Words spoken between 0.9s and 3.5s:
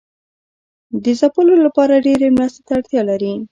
د ځپلو لپاره ډیرې مرستې ته اړتیا لري.